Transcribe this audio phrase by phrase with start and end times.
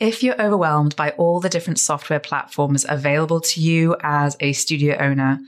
[0.00, 4.96] If you're overwhelmed by all the different software platforms available to you as a studio
[4.96, 5.40] owner,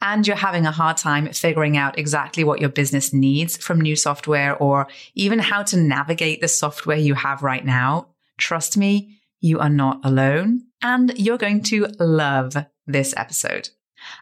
[0.00, 3.94] and you're having a hard time figuring out exactly what your business needs from new
[3.94, 8.08] software or even how to navigate the software you have right now,
[8.38, 12.56] trust me, you are not alone and you're going to love
[12.86, 13.68] this episode.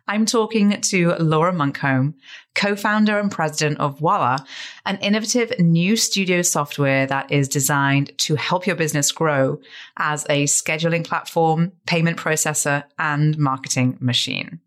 [0.06, 2.14] I'm talking to Laura Monkholm,
[2.54, 4.45] co-founder and president of Walla,
[4.86, 9.60] an innovative new studio software that is designed to help your business grow
[9.96, 14.60] as a scheduling platform, payment processor, and marketing machine.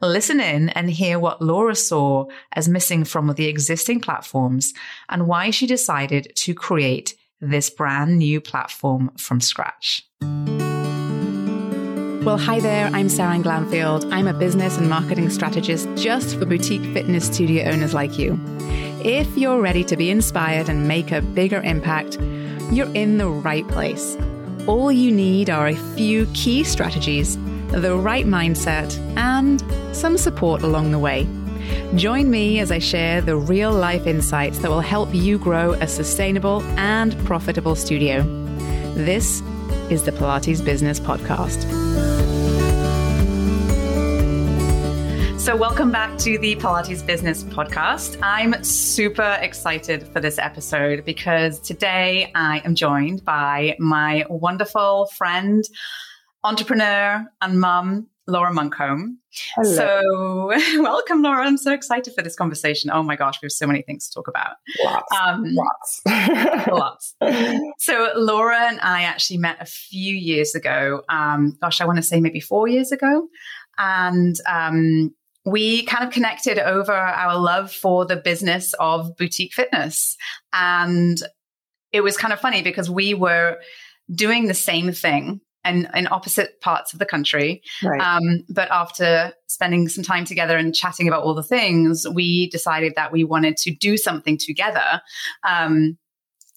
[0.00, 4.72] Listen in and hear what Laura saw as missing from the existing platforms
[5.08, 10.08] and why she decided to create this brand new platform from scratch.
[12.26, 12.90] Well, hi there.
[12.92, 14.12] I'm Sarah Glanfield.
[14.12, 18.36] I'm a business and marketing strategist just for boutique fitness studio owners like you.
[19.04, 22.18] If you're ready to be inspired and make a bigger impact,
[22.72, 24.18] you're in the right place.
[24.66, 27.36] All you need are a few key strategies,
[27.68, 29.62] the right mindset, and
[29.94, 31.28] some support along the way.
[31.94, 35.86] Join me as I share the real life insights that will help you grow a
[35.86, 38.24] sustainable and profitable studio.
[38.94, 39.42] This
[39.90, 42.25] is the Pilates Business Podcast.
[45.46, 48.18] So, welcome back to the Pilates Business Podcast.
[48.20, 55.62] I'm super excited for this episode because today I am joined by my wonderful friend,
[56.42, 59.18] entrepreneur, and mum, Laura Monkholm.
[59.54, 59.72] Hello.
[59.72, 60.50] So,
[60.82, 61.46] welcome, Laura.
[61.46, 62.90] I'm so excited for this conversation.
[62.92, 64.56] Oh my gosh, we have so many things to talk about.
[64.82, 65.16] Lots.
[65.16, 66.00] Um, lots.
[66.66, 67.14] lots.
[67.78, 71.02] So, Laura and I actually met a few years ago.
[71.08, 73.28] Um, gosh, I want to say maybe four years ago.
[73.78, 75.14] And um,
[75.46, 80.16] we kind of connected over our love for the business of boutique fitness.
[80.52, 81.16] And
[81.92, 83.58] it was kind of funny because we were
[84.12, 87.62] doing the same thing and in opposite parts of the country.
[87.82, 88.00] Right.
[88.00, 92.94] Um, but after spending some time together and chatting about all the things, we decided
[92.96, 95.00] that we wanted to do something together.
[95.48, 95.96] Um,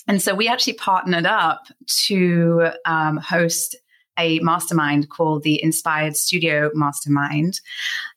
[0.07, 1.67] and so we actually partnered up
[2.07, 3.75] to um, host
[4.19, 7.61] a mastermind called the Inspired Studio Mastermind.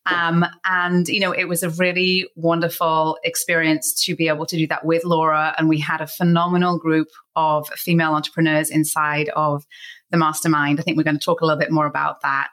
[0.04, 4.66] Um, and, you know, it was a really wonderful experience to be able to do
[4.66, 5.54] that with Laura.
[5.56, 9.64] And we had a phenomenal group of female entrepreneurs inside of
[10.10, 10.78] the mastermind.
[10.78, 12.48] I think we're going to talk a little bit more about that.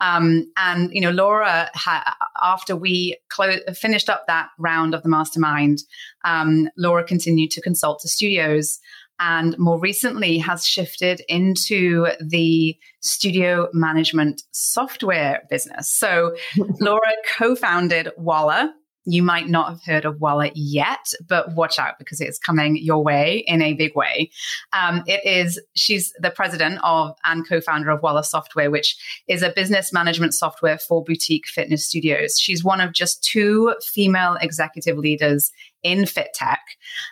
[0.00, 5.08] Um, and you know, Laura, ha- after we clo- finished up that round of the
[5.08, 5.78] mastermind,
[6.24, 8.80] um, Laura continued to consult to studios
[9.20, 15.90] and more recently has shifted into the studio management software business.
[15.90, 16.36] So
[16.80, 18.74] Laura co-founded Walla.
[19.08, 23.04] You might not have heard of Walla yet, but watch out because it's coming your
[23.04, 24.32] way in a big way.
[24.72, 28.96] Um, it is, she's the president of and co founder of Walla Software, which
[29.28, 32.36] is a business management software for boutique fitness studios.
[32.36, 35.52] She's one of just two female executive leaders
[35.84, 36.62] in fit tech.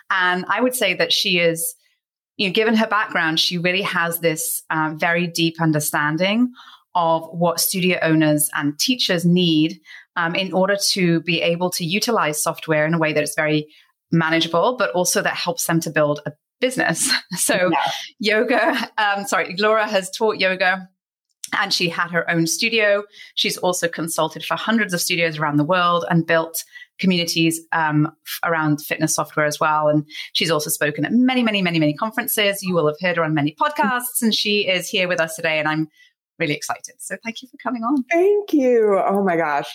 [0.09, 1.75] And I would say that she is
[2.37, 6.51] you know, given her background, she really has this um, very deep understanding
[6.93, 9.79] of what studio owners and teachers need
[10.15, 13.67] um, in order to be able to utilize software in a way that is very
[14.11, 16.31] manageable, but also that helps them to build a
[16.61, 17.11] business.
[17.37, 17.91] So, yeah.
[18.19, 20.87] yoga, um, sorry, Laura has taught yoga
[21.53, 23.03] and she had her own studio.
[23.35, 26.63] She's also consulted for hundreds of studios around the world and built
[26.99, 28.11] communities um,
[28.43, 29.87] around fitness software as well.
[29.87, 32.61] And she's also spoken at many, many, many, many conferences.
[32.61, 35.59] You will have heard her on many podcasts, and she is here with us today.
[35.59, 35.87] And I'm
[36.39, 36.95] really excited.
[36.99, 38.03] So thank you for coming on.
[38.11, 39.01] Thank you.
[39.05, 39.73] Oh my gosh.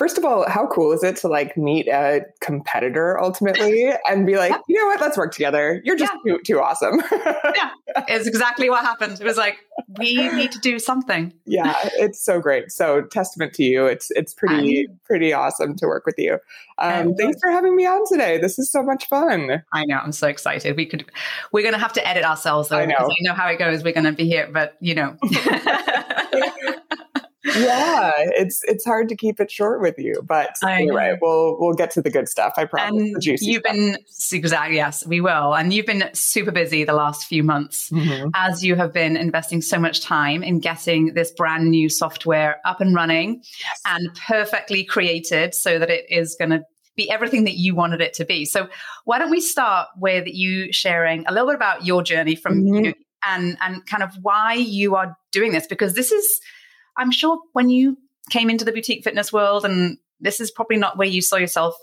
[0.00, 4.38] First of all, how cool is it to like meet a competitor ultimately and be
[4.38, 5.82] like, you know what, let's work together.
[5.84, 6.36] You're just yeah.
[6.36, 7.02] too, too awesome.
[7.12, 7.70] yeah,
[8.08, 9.20] it's exactly what happened.
[9.20, 9.58] It was like,
[9.98, 11.34] we need to do something.
[11.44, 12.72] Yeah, it's so great.
[12.72, 13.84] So testament to you.
[13.84, 16.38] It's it's pretty pretty awesome to work with you.
[16.78, 18.38] Um, thanks for having me on today.
[18.38, 19.62] This is so much fun.
[19.74, 19.98] I know.
[19.98, 20.78] I'm so excited.
[20.78, 21.04] We could.
[21.52, 22.78] We're going to have to edit ourselves though.
[22.78, 22.96] I know.
[22.96, 23.84] I know how it goes.
[23.84, 25.18] We're going to be here, but you know.
[27.56, 31.90] yeah, it's it's hard to keep it short with you, but anyway, we'll we'll get
[31.92, 32.54] to the good stuff.
[32.56, 33.00] I promise.
[33.00, 33.62] And you've stuff.
[33.62, 33.98] been
[34.32, 35.54] exactly yes, we will.
[35.54, 38.30] And you've been super busy the last few months mm-hmm.
[38.34, 42.80] as you have been investing so much time in getting this brand new software up
[42.80, 43.80] and running yes.
[43.86, 46.62] and perfectly created so that it is going to
[46.96, 48.44] be everything that you wanted it to be.
[48.44, 48.68] So
[49.04, 52.74] why don't we start with you sharing a little bit about your journey from mm-hmm.
[52.74, 52.92] you know,
[53.26, 56.40] and and kind of why you are doing this because this is
[57.00, 57.96] I'm sure when you
[58.30, 61.74] came into the boutique fitness world, and this is probably not where you saw yourself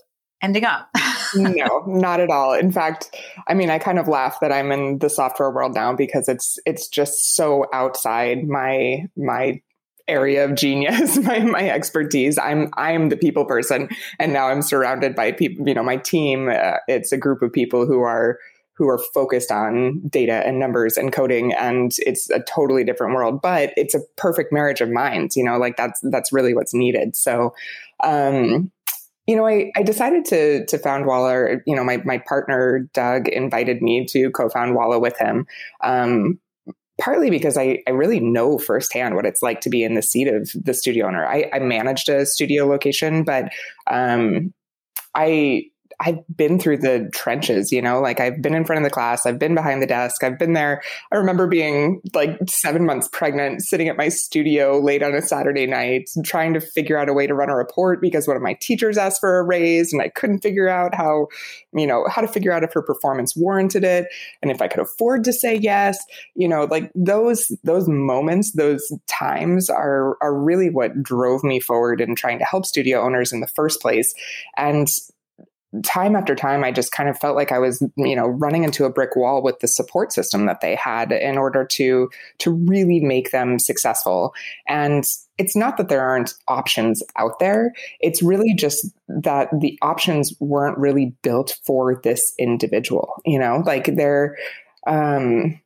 [0.42, 0.90] ending up.
[1.36, 2.54] no, not at all.
[2.54, 3.16] In fact,
[3.48, 6.60] I mean, I kind of laugh that I'm in the software world now because it's
[6.66, 9.60] it's just so outside my my
[10.08, 12.38] area of genius, my my expertise.
[12.38, 15.68] I'm I'm the people person, and now I'm surrounded by people.
[15.68, 16.50] You know, my team.
[16.50, 18.38] Uh, it's a group of people who are
[18.78, 23.42] who are focused on data and numbers and coding and it's a totally different world
[23.42, 27.16] but it's a perfect marriage of minds you know like that's that's really what's needed
[27.16, 27.54] so
[28.04, 28.72] um
[29.28, 31.58] you know, I, I decided to to found Walla.
[31.66, 35.46] You know, my my partner Doug invited me to co-found Walla with him.
[35.84, 36.40] Um,
[37.00, 40.28] partly because I, I really know firsthand what it's like to be in the seat
[40.28, 41.26] of the studio owner.
[41.28, 43.52] I, I managed a studio location, but
[43.88, 44.54] um,
[45.14, 45.66] I
[46.00, 49.26] I've been through the trenches, you know, like I've been in front of the class,
[49.26, 50.84] I've been behind the desk, I've been there.
[51.12, 55.66] I remember being like seven months pregnant, sitting at my studio late on a Saturday
[55.66, 58.54] night, trying to figure out a way to run a report because one of my
[58.62, 61.28] teachers asked for a raise and I couldn't figure out how,
[61.74, 64.08] you know, how to figure out if her performance warranted it
[64.44, 65.98] and if I could afford to say yes.
[66.36, 72.02] You know, like those those moments, those times are are really what drove me forward
[72.02, 74.14] in trying to help studio owners in the first place.
[74.56, 74.88] And
[75.84, 78.86] time after time i just kind of felt like i was you know running into
[78.86, 82.10] a brick wall with the support system that they had in order to
[82.40, 84.34] to really make them successful.
[84.68, 85.04] And
[85.38, 87.74] it's not that there aren't options out there.
[88.00, 93.64] It's really just that the options weren't really built for this individual you know?
[93.66, 94.38] Like they're
[94.86, 95.60] um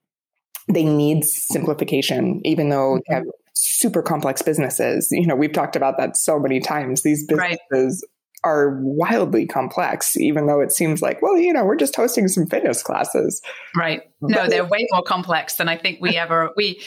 [0.68, 5.10] they need simplification even though they have super complex businesses.
[5.12, 7.04] You know we've talked about that so many times.
[7.04, 8.06] These businesses
[8.44, 12.48] are wildly complex, even though it seems like, well, you know, we're just hosting some
[12.48, 13.42] fitness classes.
[13.76, 14.02] Right.
[14.22, 16.82] No, but, they're way more complex than I think we ever we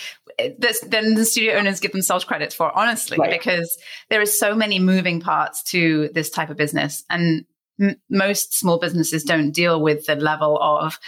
[0.58, 3.30] this, than the studio owners give themselves credit for, honestly, right.
[3.30, 3.78] because
[4.10, 7.44] there is so many moving parts to this type of business, and
[7.80, 10.98] m- most small businesses don't deal with the level of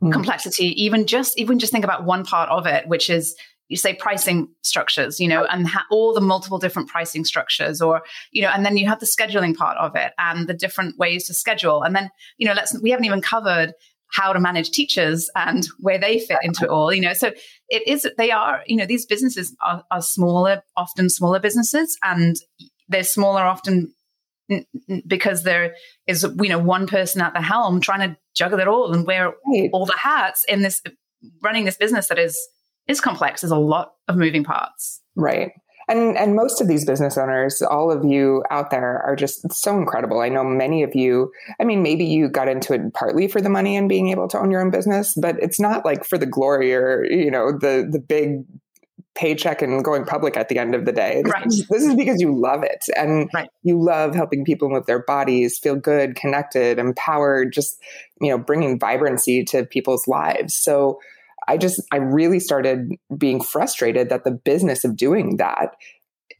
[0.00, 0.12] mm.
[0.12, 0.66] complexity.
[0.84, 3.34] Even just even just think about one part of it, which is
[3.74, 8.02] you say pricing structures, you know, and ha- all the multiple different pricing structures, or
[8.30, 11.26] you know, and then you have the scheduling part of it and the different ways
[11.26, 13.72] to schedule, and then you know, let's we haven't even covered
[14.12, 17.14] how to manage teachers and where they fit into it all, you know.
[17.14, 17.32] So
[17.68, 22.36] it is they are, you know, these businesses are, are smaller, often smaller businesses, and
[22.88, 23.92] they're smaller often
[25.04, 25.74] because there
[26.06, 29.32] is you know one person at the helm trying to juggle it all and wear
[29.72, 30.80] all the hats in this
[31.42, 32.38] running this business that is
[32.88, 33.40] is complex.
[33.40, 35.00] There's a lot of moving parts.
[35.16, 35.52] Right.
[35.86, 39.76] And and most of these business owners, all of you out there are just so
[39.76, 40.20] incredible.
[40.20, 43.50] I know many of you, I mean maybe you got into it partly for the
[43.50, 46.26] money and being able to own your own business, but it's not like for the
[46.26, 48.44] glory or, you know, the the big
[49.14, 51.22] paycheck and going public at the end of the day.
[51.22, 51.46] This, right.
[51.46, 53.48] is, this is because you love it and right.
[53.62, 57.78] you love helping people move their bodies, feel good, connected, empowered, just,
[58.20, 60.54] you know, bringing vibrancy to people's lives.
[60.54, 60.98] So
[61.48, 65.76] I just, I really started being frustrated that the business of doing that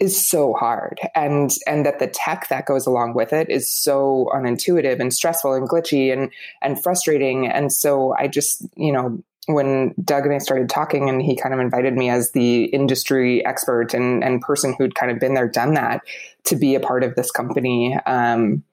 [0.01, 4.29] is so hard and and that the tech that goes along with it is so
[4.35, 9.95] unintuitive and stressful and glitchy and and frustrating and so i just you know when
[10.03, 13.93] Doug and I started talking and he kind of invited me as the industry expert
[13.93, 16.01] and, and person who'd kind of been there, done that
[16.45, 17.95] to be a part of this company.
[18.07, 18.65] Um,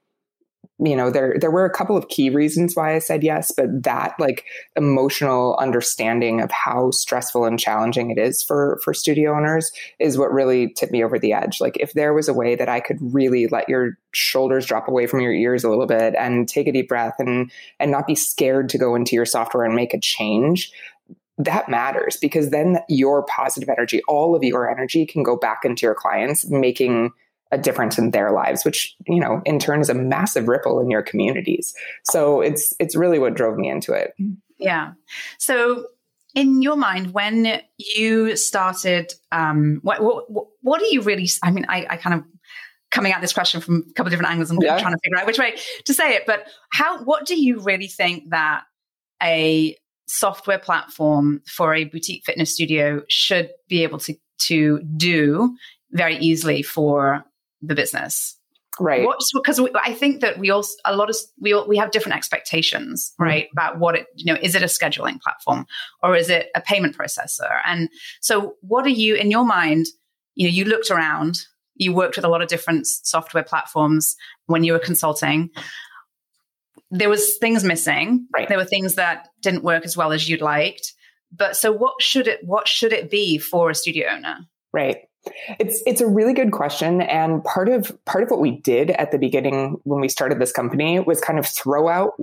[0.83, 3.83] you know there there were a couple of key reasons why I said yes, but
[3.83, 4.45] that like
[4.75, 10.33] emotional understanding of how stressful and challenging it is for for studio owners is what
[10.33, 11.61] really tipped me over the edge.
[11.61, 15.05] Like if there was a way that I could really let your shoulders drop away
[15.05, 18.15] from your ears a little bit and take a deep breath and and not be
[18.15, 20.71] scared to go into your software and make a change,
[21.37, 25.85] that matters because then your positive energy, all of your energy can go back into
[25.85, 27.11] your clients, making
[27.51, 30.89] a difference in their lives which you know in turn is a massive ripple in
[30.89, 31.73] your communities.
[32.03, 34.13] So it's it's really what drove me into it.
[34.57, 34.93] Yeah.
[35.37, 35.87] So
[36.33, 41.65] in your mind when you started um what what, what do you really i mean
[41.67, 42.25] i, I kind of
[42.89, 44.79] coming at this question from a couple of different angles and yeah.
[44.79, 45.55] trying to figure out which way
[45.85, 48.63] to say it but how what do you really think that
[49.23, 49.75] a
[50.07, 55.55] software platform for a boutique fitness studio should be able to to do
[55.91, 57.25] very easily for
[57.61, 58.37] the business.
[58.79, 59.07] Right.
[59.33, 63.11] Because i think that we also a lot of we all, we have different expectations
[63.11, 63.23] mm-hmm.
[63.23, 63.57] right mm-hmm.
[63.57, 65.65] about what it you know is it a scheduling platform
[66.01, 67.59] or is it a payment processor?
[67.65, 67.89] And
[68.21, 69.87] so what are you in your mind
[70.35, 71.39] you know you looked around
[71.75, 74.15] you worked with a lot of different software platforms
[74.45, 75.49] when you were consulting.
[76.91, 78.27] There was things missing.
[78.33, 78.47] Right.
[78.47, 80.93] There were things that didn't work as well as you'd liked.
[81.31, 84.39] But so what should it what should it be for a studio owner?
[84.71, 85.07] Right
[85.59, 89.11] It's it's a really good question, and part of part of what we did at
[89.11, 92.13] the beginning when we started this company was kind of throw out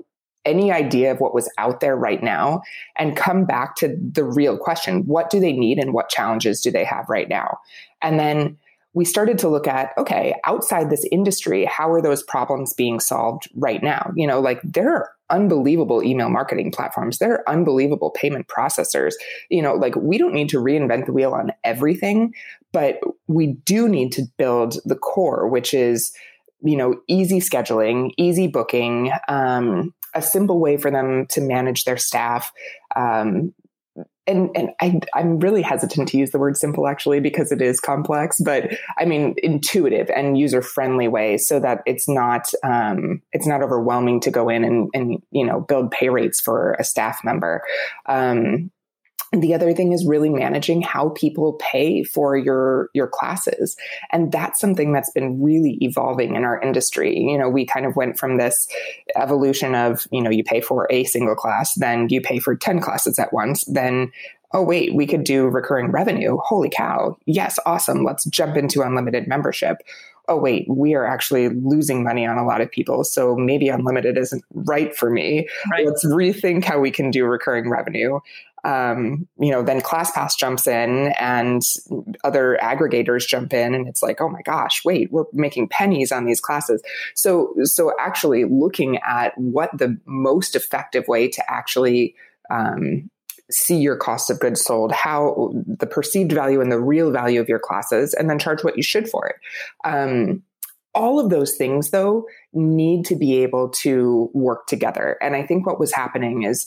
[0.45, 2.63] any idea of what was out there right now
[2.97, 6.71] and come back to the real question: what do they need, and what challenges do
[6.71, 7.59] they have right now?
[8.03, 8.59] And then
[8.95, 13.49] we started to look at okay outside this industry how are those problems being solved
[13.55, 14.11] right now?
[14.17, 17.19] You know like there are unbelievable email marketing platforms.
[17.19, 19.13] There are unbelievable payment processors.
[19.51, 22.35] You know like we don't need to reinvent the wheel on everything
[22.73, 26.13] but we do need to build the core which is
[26.63, 31.97] you know easy scheduling easy booking um, a simple way for them to manage their
[31.97, 32.53] staff
[32.97, 33.53] um,
[34.29, 37.81] and and I, I'm really hesitant to use the word simple actually because it is
[37.81, 43.47] complex, but I mean intuitive and user friendly way so that it's not um, it's
[43.47, 47.25] not overwhelming to go in and and you know build pay rates for a staff
[47.25, 47.63] member.
[48.07, 48.71] Um,
[49.33, 53.77] the other thing is really managing how people pay for your your classes.
[54.11, 57.19] And that's something that's been really evolving in our industry.
[57.19, 58.67] You know we kind of went from this
[59.17, 62.81] evolution of you know you pay for a single class then you pay for 10
[62.81, 64.11] classes at once then
[64.55, 66.39] oh wait we could do recurring revenue.
[66.45, 67.17] Holy cow.
[67.27, 68.05] Yes awesome.
[68.05, 69.79] Let's jump into unlimited membership.
[70.27, 74.17] Oh wait we are actually losing money on a lot of people so maybe unlimited
[74.17, 75.49] isn't right for me.
[75.71, 75.87] Right.
[75.87, 78.21] let's rethink how we can do recurring revenue
[78.65, 81.63] um, you know, then ClassPass jumps in and
[82.25, 86.25] other aggregators jump in, and it's like, oh my gosh, wait, we're making pennies on
[86.25, 86.83] these classes.
[87.15, 92.15] So, so actually looking at what the most effective way to actually
[92.51, 93.11] um,
[93.51, 97.49] see your cost of goods sold, how the perceived value and the real value of
[97.49, 99.37] your classes, and then charge what you should for it.
[99.85, 100.43] Um,
[100.95, 105.17] all of those things, though, need to be able to work together.
[105.23, 106.67] And I think what was happening is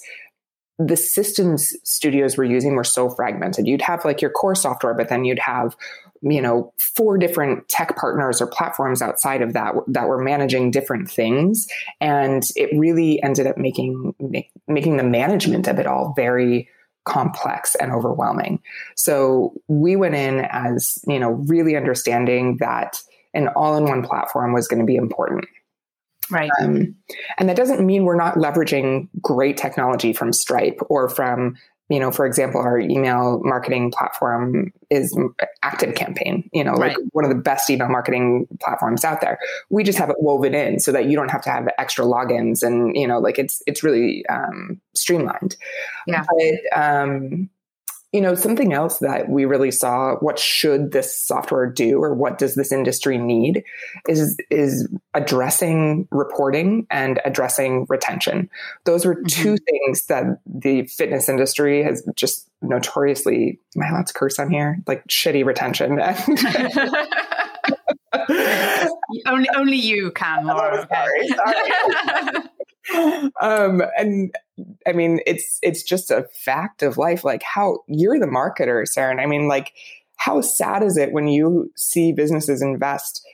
[0.87, 3.67] the systems studios were using were so fragmented.
[3.67, 5.75] You'd have like your core software, but then you'd have
[6.21, 11.09] you know four different tech partners or platforms outside of that that were managing different
[11.09, 11.67] things.
[11.99, 16.69] And it really ended up making make, making the management of it all very
[17.03, 18.61] complex and overwhelming.
[18.95, 22.97] So we went in as you know really understanding that
[23.33, 25.45] an all-in-one platform was going to be important
[26.31, 26.49] Right.
[26.61, 26.95] Um,
[27.37, 31.57] and that doesn't mean we're not leveraging great technology from Stripe or from,
[31.89, 35.17] you know, for example, our email marketing platform is
[35.61, 39.39] Active Campaign, you know, like one of the best email marketing platforms out there.
[39.69, 42.63] We just have it woven in so that you don't have to have extra logins
[42.63, 45.57] and, you know, like it's, it's really um, streamlined.
[46.07, 46.23] Yeah.
[46.25, 47.49] But, um,
[48.11, 52.37] you know something else that we really saw what should this software do or what
[52.37, 53.63] does this industry need
[54.07, 58.49] is is addressing reporting and addressing retention
[58.85, 59.25] those were mm-hmm.
[59.27, 64.49] two things that the fitness industry has just notoriously am i allowed to curse on
[64.49, 65.99] here like shitty retention
[69.27, 70.87] only only you can Laura.
[70.93, 71.71] sorry, sorry.
[73.41, 74.35] um, and
[74.87, 77.23] I mean, it's it's just a fact of life.
[77.23, 79.21] Like how you're the marketer, Saren.
[79.21, 79.73] I mean, like
[80.17, 83.25] how sad is it when you see businesses invest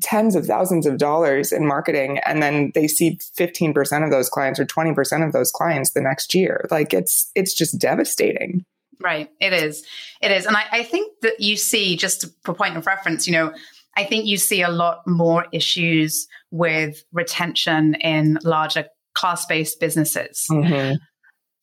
[0.00, 4.58] tens of thousands of dollars in marketing and then they see 15% of those clients
[4.58, 8.64] or 20% of those clients the next year like it's it's just devastating
[9.00, 9.84] right it is
[10.20, 13.32] it is and i, I think that you see just for point of reference you
[13.32, 13.52] know
[13.96, 20.46] i think you see a lot more issues with retention in larger class based businesses.
[20.50, 20.94] Mm-hmm.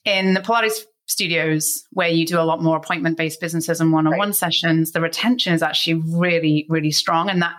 [0.06, 4.08] In the Pilates studios, where you do a lot more appointment based businesses and one
[4.08, 7.30] on one sessions, the retention is actually really, really strong.
[7.30, 7.56] And that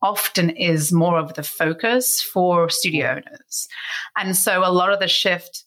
[0.00, 3.68] often is more of the focus for studio owners.
[4.16, 5.64] And so a lot of the shift,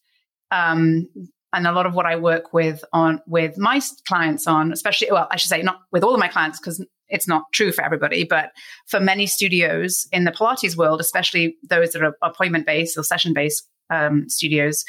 [0.51, 1.08] um,
[1.53, 5.27] and a lot of what I work with on with my clients on, especially well,
[5.32, 8.24] I should say not with all of my clients because it's not true for everybody,
[8.24, 8.51] but
[8.88, 13.33] for many studios in the Pilates world, especially those that are appointment based or session
[13.33, 14.83] based um, studios,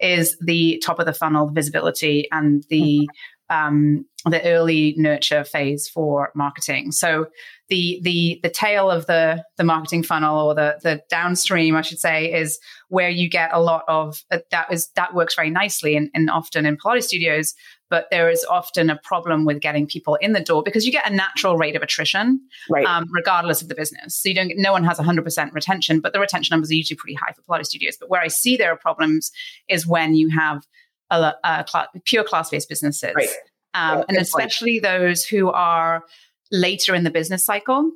[0.00, 3.08] is the top of the funnel the visibility and the
[3.50, 3.68] mm-hmm.
[3.68, 6.92] um, the early nurture phase for marketing.
[6.92, 7.26] So
[7.68, 11.98] the the the tail of the the marketing funnel or the the downstream, I should
[11.98, 15.96] say, is where you get a lot of uh, that is that works very nicely
[15.96, 17.54] and, and often in Pilates studios
[17.92, 21.06] but there is often a problem with getting people in the door because you get
[21.06, 22.86] a natural rate of attrition, right.
[22.86, 24.16] um, regardless of the business.
[24.16, 27.16] So you don't, no one has 100% retention, but the retention numbers are usually pretty
[27.16, 27.98] high for Pilates studios.
[28.00, 29.30] But where I see there are problems
[29.68, 30.66] is when you have
[31.10, 33.28] a, a class, pure class-based businesses, right.
[33.74, 34.84] um, yeah, and especially point.
[34.84, 36.02] those who are
[36.50, 37.90] later in the business cycle.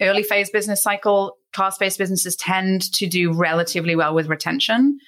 [0.00, 4.98] Early phase business cycle, class based businesses tend to do relatively well with retention.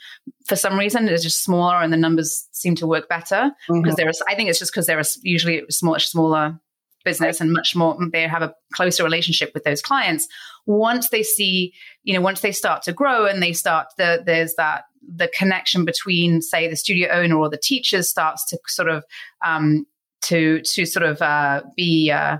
[0.47, 3.95] For some reason, it's just smaller and the numbers seem to work better because mm-hmm.
[3.97, 6.61] there's, I think it's just because they're usually smaller, smaller
[7.05, 10.27] business and much more they have a closer relationship with those clients
[10.67, 14.55] once they see you know once they start to grow and they start the there's
[14.57, 19.05] that the connection between say the studio owner or the teachers starts to sort of
[19.45, 19.87] um,
[20.21, 22.37] to to sort of uh, be uh,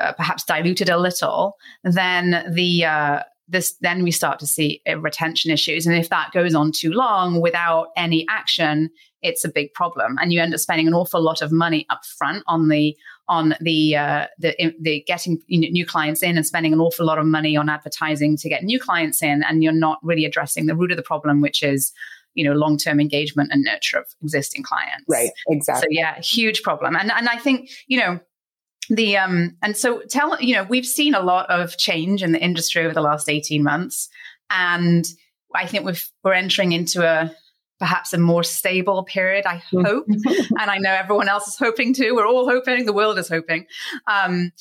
[0.00, 5.50] uh, perhaps diluted a little then the uh, this then we start to see retention
[5.50, 5.86] issues.
[5.86, 8.90] And if that goes on too long without any action
[9.22, 10.16] it's a big problem.
[10.20, 12.96] And you end up spending an awful lot of money up front on the
[13.28, 17.26] on the uh, the, the getting new clients in and spending an awful lot of
[17.26, 19.42] money on advertising to get new clients in.
[19.44, 21.92] And you're not really addressing the root of the problem which is
[22.34, 25.04] you know long-term engagement and nurture of existing clients.
[25.08, 25.30] Right.
[25.48, 25.82] Exactly.
[25.82, 26.96] So yeah huge problem.
[26.96, 28.20] And and i think you know
[28.88, 32.42] the um and so tell you know we've seen a lot of change in the
[32.42, 34.08] industry over the last 18 months.
[34.50, 35.04] And
[35.54, 37.34] i think we've we're entering into a
[37.78, 39.84] perhaps a more stable period i mm.
[39.84, 40.06] hope.
[40.60, 42.14] And i know everyone else is hoping too.
[42.14, 42.86] We're all hoping.
[42.86, 43.66] The world is hoping.
[44.06, 44.52] Um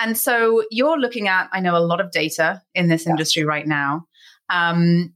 [0.00, 3.10] and so you're looking at i know a lot of data in this yeah.
[3.10, 4.06] industry right now.
[4.50, 5.14] Um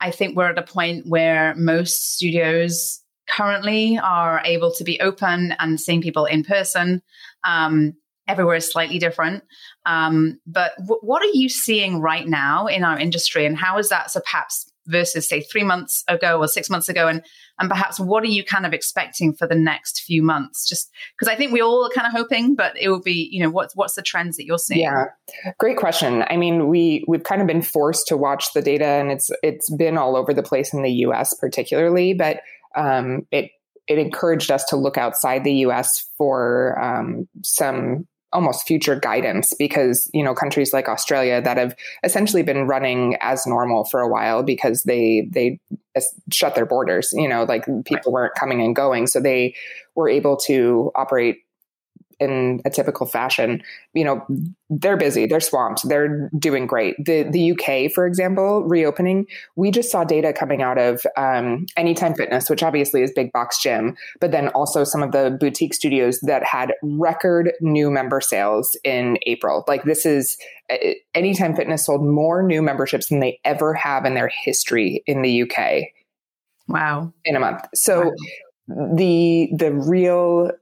[0.00, 3.00] i think we're at a point where most studios
[3.30, 7.02] currently are able to be open and seeing people in person.
[7.44, 7.94] Um,
[8.30, 9.42] everywhere is slightly different.
[9.86, 13.88] Um, but w- what are you seeing right now in our industry, and how is
[13.88, 17.22] that so perhaps versus say three months ago or six months ago, and
[17.58, 20.68] and perhaps what are you kind of expecting for the next few months?
[20.68, 23.42] Just because I think we all are kind of hoping, but it will be you
[23.42, 24.80] know what's what's the trends that you're seeing?
[24.80, 25.06] Yeah,
[25.58, 26.24] great question.
[26.28, 29.68] I mean, we we've kind of been forced to watch the data, and it's it's
[29.74, 31.34] been all over the place in the U.S.
[31.34, 32.40] particularly, but
[32.76, 33.50] um, it
[33.90, 40.08] it encouraged us to look outside the US for um, some almost future guidance because
[40.14, 44.42] you know countries like Australia that have essentially been running as normal for a while
[44.42, 45.58] because they they
[46.32, 49.06] shut their borders you know like people weren't coming and going.
[49.06, 49.54] So they
[49.94, 51.38] were able to operate
[52.20, 53.62] in a typical fashion,
[53.94, 54.24] you know,
[54.68, 56.96] they're busy, they're swamped, they're doing great.
[57.04, 62.14] The the UK, for example, reopening, we just saw data coming out of um, Anytime
[62.14, 66.20] Fitness, which obviously is big box gym, but then also some of the boutique studios
[66.20, 69.64] that had record new member sales in April.
[69.66, 70.36] Like this is
[70.70, 70.76] uh,
[71.14, 75.42] Anytime Fitness sold more new memberships than they ever have in their history in the
[75.42, 75.88] UK.
[76.68, 77.12] Wow.
[77.24, 77.62] In a month.
[77.74, 78.12] So
[78.68, 78.94] wow.
[78.94, 80.52] the the real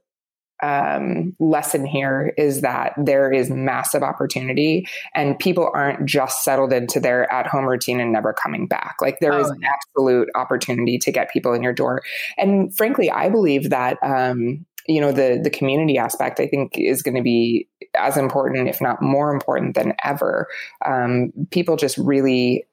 [0.61, 6.99] um, lesson here is that there is massive opportunity and people aren't just settled into
[6.99, 8.95] their at home routine and never coming back.
[9.01, 9.69] Like there oh, is yeah.
[9.73, 12.01] absolute opportunity to get people in your door.
[12.37, 17.01] And frankly, I believe that, um, you know, the, the community aspect, I think is
[17.01, 20.47] going to be as important, if not more important than ever.
[20.85, 22.65] Um, people just really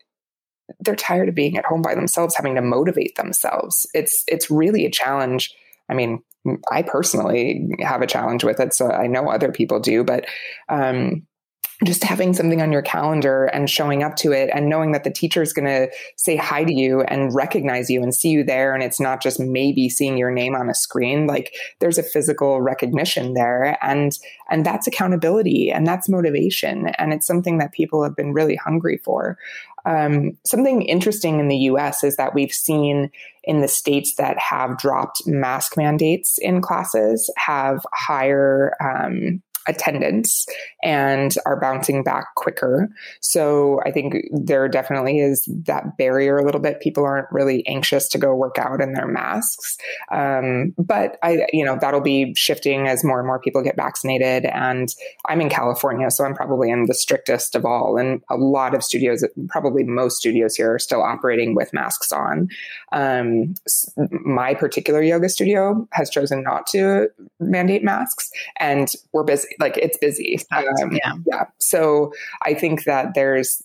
[0.80, 4.84] they're tired of being at home by themselves having to motivate themselves it's it's really
[4.84, 5.54] a challenge
[5.88, 6.20] i mean
[6.70, 8.74] I personally have a challenge with it.
[8.74, 10.26] So I know other people do, but
[10.68, 11.26] um,
[11.84, 15.10] just having something on your calendar and showing up to it and knowing that the
[15.10, 18.72] teacher is going to say hi to you and recognize you and see you there
[18.72, 22.62] and it's not just maybe seeing your name on a screen like there's a physical
[22.62, 28.16] recognition there and and that's accountability and that's motivation and it's something that people have
[28.16, 29.36] been really hungry for
[29.84, 33.10] um, something interesting in the US is that we've seen
[33.46, 40.46] in the states that have dropped mask mandates in classes have higher um, attendance
[40.82, 42.88] and are bouncing back quicker.
[43.20, 46.80] So I think there definitely is that barrier a little bit.
[46.80, 49.76] People aren't really anxious to go work out in their masks.
[50.12, 54.44] Um, but I, you know, that'll be shifting as more and more people get vaccinated.
[54.46, 54.94] And
[55.26, 57.96] I'm in California, so I'm probably in the strictest of all.
[57.96, 62.48] And a lot of studios, probably most studios here, are still operating with masks on.
[62.92, 63.54] Um,
[64.10, 67.08] my particular yoga studio has chosen not to
[67.40, 70.38] mandate masks, and we're busy like it's busy.
[70.54, 71.14] Um, yeah.
[71.26, 71.44] yeah.
[71.58, 72.12] So
[72.44, 73.64] I think that there's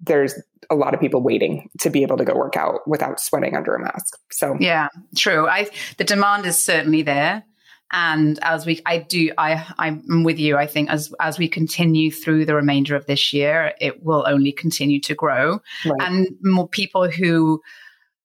[0.00, 0.34] there's
[0.70, 3.74] a lot of people waiting to be able to go work out without sweating under
[3.74, 4.18] a mask.
[4.30, 5.46] So yeah, true.
[5.46, 7.44] I the demand is certainly there.
[7.90, 10.58] And as we, I do, I, I'm with you.
[10.58, 14.52] I think as as we continue through the remainder of this year, it will only
[14.52, 16.00] continue to grow, right.
[16.00, 17.62] and more people who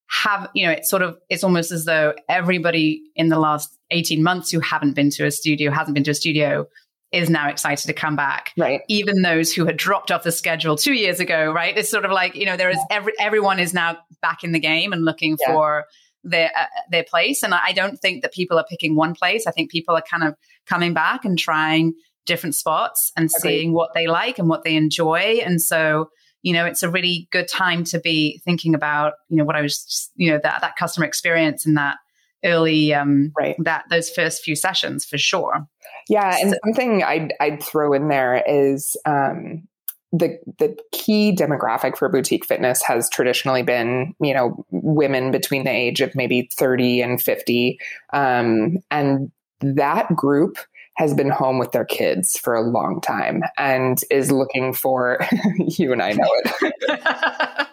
[0.10, 4.22] have, you know, it's sort of, it's almost as though everybody in the last 18
[4.22, 6.68] months who haven't been to a studio, hasn't been to a studio,
[7.14, 8.52] is now excited to come back.
[8.58, 8.82] Right.
[8.90, 11.78] Even those who had dropped off the schedule two years ago, right?
[11.78, 14.60] It's sort of like, you know, there is every, everyone is now back in the
[14.60, 15.54] game and looking yeah.
[15.54, 15.86] for
[16.24, 17.44] their, uh, their place.
[17.44, 19.46] And I don't think that people are picking one place.
[19.46, 21.94] I think people are kind of coming back and trying
[22.26, 23.42] different spots and Agreed.
[23.42, 25.42] seeing what they like and what they enjoy.
[25.46, 26.10] And so,
[26.42, 29.62] you know, it's a really good time to be thinking about, you know, what I
[29.62, 31.98] was just, you know, that, that customer experience and that
[32.44, 33.56] early um, right.
[33.60, 35.68] that those first few sessions for sure.
[36.10, 39.68] Yeah, and so, something I'd I'd throw in there is um,
[40.14, 45.72] the the key demographic for boutique fitness has traditionally been you know women between the
[45.72, 47.80] age of maybe 30 and 50
[48.14, 50.58] um, and that group
[50.96, 55.20] has been home with their kids for a long time and is looking for
[55.58, 56.74] you and I know it.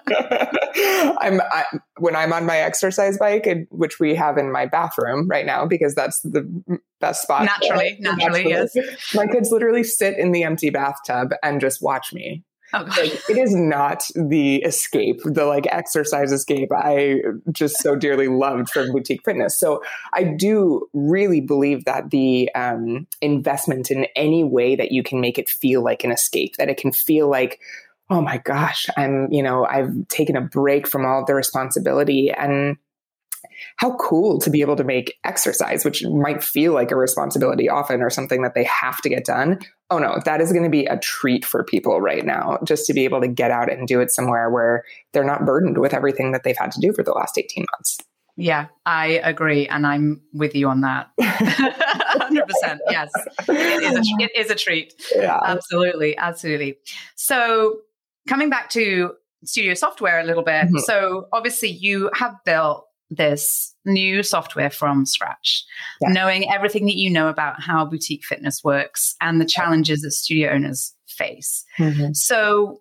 [1.21, 1.65] I'm I,
[1.99, 5.67] when I'm on my exercise bike, and, which we have in my bathroom right now
[5.67, 6.43] because that's the
[7.01, 7.45] best spot.
[7.45, 8.75] Naturally, naturally, yes.
[9.15, 13.37] My kids literally sit in the empty bathtub and just watch me Oh, like, it
[13.37, 17.17] is not the escape, the like exercise escape I
[17.51, 19.59] just so dearly loved from boutique fitness.
[19.59, 25.21] So I do really believe that the um, investment in any way that you can
[25.21, 27.61] make it feel like an escape, that it can feel like,
[28.09, 32.77] oh my gosh, I'm, you know, I've taken a break from all the responsibility and
[33.77, 38.03] how cool to be able to make exercise, which might feel like a responsibility often
[38.03, 39.59] or something that they have to get done.
[39.91, 42.95] Oh no, that is going to be a treat for people right now, just to
[42.95, 46.33] be able to get out and do it somewhere where they're not burdened with everything
[46.33, 47.99] that they've had to do for the last 18 months.
[48.37, 49.69] Yeah, I agree.
[49.69, 51.11] And I'm with you on that.
[51.21, 52.79] 100%.
[52.91, 53.11] Yes.
[53.49, 54.95] It is, a, it is a treat.
[55.15, 55.39] Yeah.
[55.45, 56.17] Absolutely.
[56.17, 56.79] Absolutely.
[57.17, 57.81] So,
[58.29, 59.13] coming back to
[59.45, 60.67] studio software a little bit.
[60.67, 60.79] Mm-hmm.
[60.79, 65.65] So, obviously, you have built this new software from scratch,
[66.01, 66.11] yeah.
[66.11, 70.53] knowing everything that you know about how boutique fitness works and the challenges that studio
[70.53, 71.65] owners face.
[71.79, 72.13] Mm-hmm.
[72.13, 72.81] So,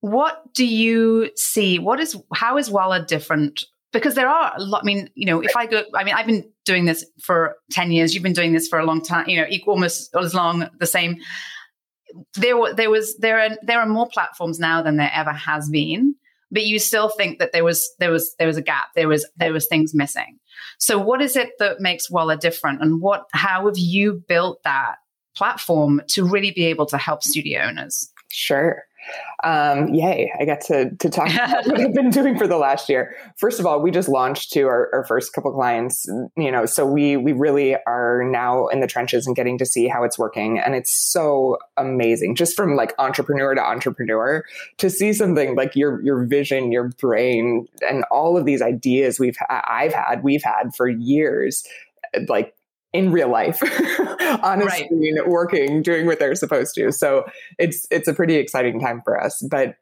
[0.00, 1.78] what do you see?
[1.78, 3.64] What is how is Walla different?
[3.92, 4.82] Because there are a lot.
[4.82, 7.90] I mean, you know, if I go, I mean, I've been doing this for ten
[7.90, 8.12] years.
[8.12, 9.28] You've been doing this for a long time.
[9.28, 11.16] You know, almost as long, the same.
[12.34, 15.68] There, were there was there are there are more platforms now than there ever has
[15.68, 16.14] been
[16.54, 18.86] but you still think that there was there was there was a gap.
[18.94, 20.38] There was there was things missing.
[20.78, 22.80] So what is it that makes Walla different?
[22.80, 24.96] And what how have you built that
[25.36, 28.08] platform to really be able to help studio owners?
[28.30, 28.84] Sure
[29.44, 32.88] um, yay, I get to, to talk about what I've been doing for the last
[32.88, 33.14] year.
[33.36, 36.86] First of all, we just launched to our, our first couple clients, you know, so
[36.86, 40.58] we, we really are now in the trenches and getting to see how it's working.
[40.58, 44.44] And it's so amazing just from like entrepreneur to entrepreneur
[44.78, 49.36] to see something like your, your vision, your brain and all of these ideas we've,
[49.50, 51.66] I've had, we've had for years,
[52.28, 52.54] like
[52.94, 53.60] in real life
[54.42, 54.84] on a right.
[54.86, 56.92] screen working doing what they're supposed to.
[56.92, 57.24] So
[57.58, 59.46] it's it's a pretty exciting time for us.
[59.50, 59.74] But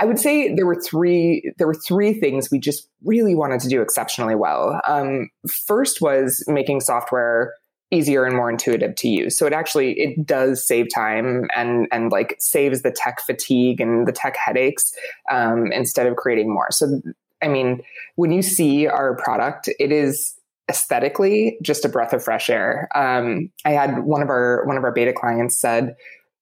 [0.00, 3.68] i would say there were three there were three things we just really wanted to
[3.68, 4.80] do exceptionally well.
[4.86, 7.54] Um, first was making software
[7.90, 9.36] easier and more intuitive to use.
[9.36, 14.06] So it actually it does save time and and like saves the tech fatigue and
[14.06, 14.92] the tech headaches
[15.30, 16.68] um, instead of creating more.
[16.70, 17.02] So
[17.42, 17.82] i mean
[18.14, 20.34] when you see our product it is
[20.68, 22.88] aesthetically just a breath of fresh air.
[22.94, 25.94] Um, I had one of our one of our beta clients said,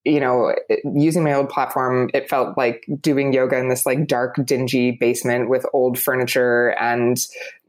[0.05, 0.55] you know,
[0.95, 5.49] using my old platform, it felt like doing yoga in this like dark, dingy basement
[5.49, 7.19] with old furniture and,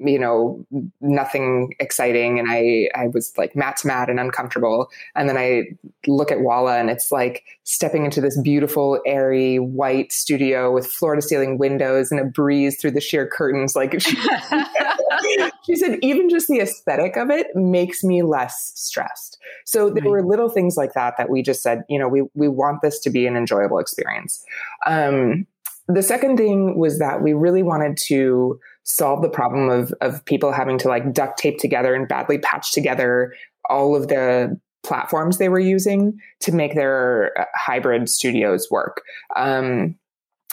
[0.04, 0.66] you know,
[1.02, 2.39] nothing exciting.
[2.39, 4.89] And I, I was like mat to mat and uncomfortable.
[5.16, 5.63] And then I
[6.08, 11.16] look at Walla and it's like stepping into this beautiful, airy, white studio with floor
[11.16, 13.76] to ceiling windows and a breeze through the sheer curtains.
[13.76, 14.16] Like she,
[15.66, 19.38] she said, even just the aesthetic of it makes me less stressed.
[19.66, 20.10] So there right.
[20.10, 23.00] were little things like that that we just said, you know, we we want this
[23.02, 24.44] to be an enjoyable experience.
[24.86, 25.48] Um,
[25.88, 30.52] the second thing was that we really wanted to solve the problem of of people
[30.52, 33.34] having to like duct tape together and badly patch together
[33.69, 39.02] all of the platforms they were using to make their uh, hybrid studios work.
[39.36, 39.96] Um,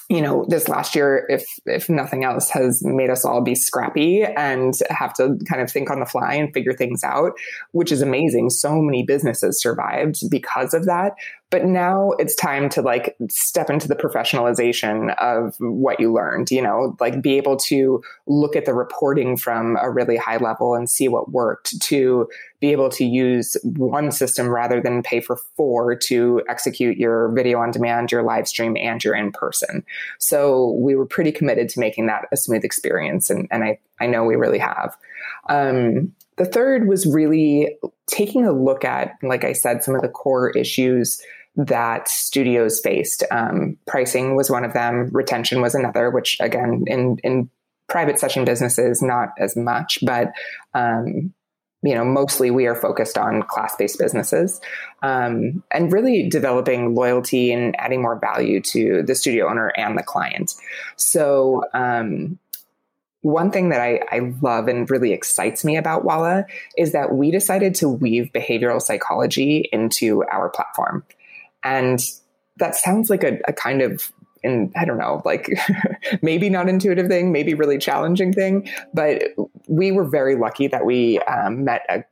[0.08, 4.24] you know, this last year, if if nothing else, has made us all be scrappy
[4.24, 7.32] and have to kind of think on the fly and figure things out,
[7.70, 8.50] which is amazing.
[8.50, 11.12] So many businesses survived because of that.
[11.50, 16.62] But now it's time to like step into the professionalization of what you learned, you
[16.62, 20.88] know, like be able to look at the reporting from a really high level and
[20.88, 22.28] see what worked to
[22.60, 27.58] be able to use one system rather than pay for four to execute your video
[27.58, 29.84] on demand, your live stream, and your in person.
[30.18, 33.28] So we were pretty committed to making that a smooth experience.
[33.28, 34.96] And, and I, I know we really have.
[35.48, 40.08] Um, the third was really taking a look at, like I said, some of the
[40.08, 41.20] core issues
[41.56, 43.24] that studios faced.
[43.30, 45.10] Um, pricing was one of them.
[45.12, 47.50] Retention was another, which again, in in
[47.88, 50.32] private session businesses, not as much, but
[50.74, 51.34] um,
[51.82, 54.60] you know, mostly we are focused on class based businesses
[55.02, 60.02] um, and really developing loyalty and adding more value to the studio owner and the
[60.02, 60.54] client.
[60.96, 62.38] So, um,
[63.22, 66.46] one thing that I, I love and really excites me about Walla
[66.78, 71.04] is that we decided to weave behavioral psychology into our platform.
[71.64, 72.00] And
[72.56, 75.50] that sounds like a, a kind of and I don't know, like
[76.22, 78.70] maybe not intuitive thing, maybe really challenging thing.
[78.94, 79.22] But
[79.68, 82.04] we were very lucky that we um, met a,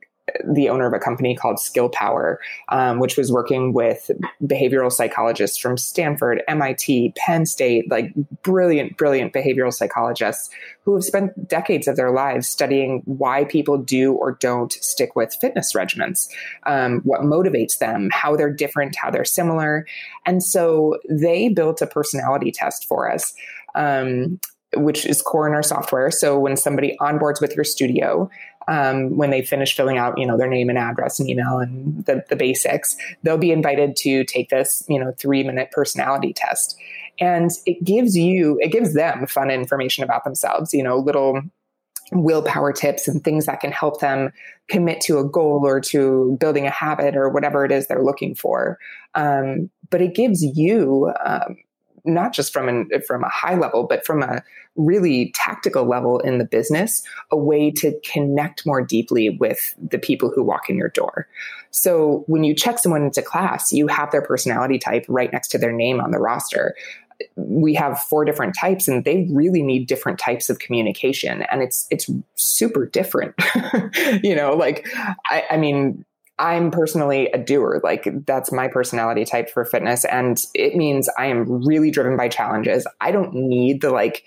[0.45, 2.39] the owner of a company called Skill Power,
[2.69, 4.11] um, which was working with
[4.43, 8.13] behavioral psychologists from Stanford, MIT, Penn State, like
[8.43, 10.49] brilliant, brilliant behavioral psychologists
[10.83, 15.35] who have spent decades of their lives studying why people do or don't stick with
[15.39, 16.27] fitness regimens,
[16.65, 19.85] um, what motivates them, how they're different, how they're similar.
[20.25, 23.33] And so they built a personality test for us.
[23.75, 24.39] Um,
[24.75, 26.11] which is core in our software.
[26.11, 28.29] So when somebody onboards with your studio,
[28.69, 32.05] um, when they finish filling out, you know, their name and address and email and
[32.05, 36.77] the, the basics, they'll be invited to take this, you know, three minute personality test.
[37.19, 41.41] And it gives you, it gives them fun information about themselves, you know, little
[42.11, 44.31] willpower tips and things that can help them
[44.67, 48.35] commit to a goal or to building a habit or whatever it is they're looking
[48.35, 48.77] for.
[49.15, 51.57] Um, but it gives you um,
[52.05, 54.43] not just from an from a high level, but from a
[54.75, 60.31] really tactical level in the business, a way to connect more deeply with the people
[60.33, 61.27] who walk in your door.
[61.71, 65.57] So when you check someone into class, you have their personality type right next to
[65.57, 66.75] their name on the roster.
[67.35, 71.85] We have four different types and they really need different types of communication and it's
[71.89, 73.35] it's super different.
[74.23, 74.87] you know, like
[75.25, 76.05] I, I mean,
[76.39, 77.81] I'm personally a doer.
[77.83, 80.05] Like that's my personality type for fitness.
[80.05, 82.87] And it means I am really driven by challenges.
[83.01, 84.23] I don't need the like,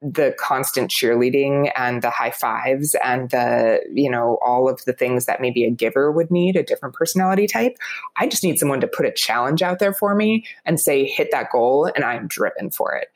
[0.00, 5.26] the constant cheerleading and the high fives and the, you know, all of the things
[5.26, 7.76] that maybe a giver would need, a different personality type.
[8.16, 11.30] I just need someone to put a challenge out there for me and say, hit
[11.32, 13.08] that goal, and I'm driven for it.